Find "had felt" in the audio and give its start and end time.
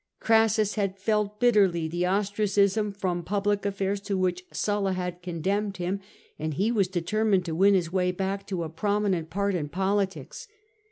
0.73-1.39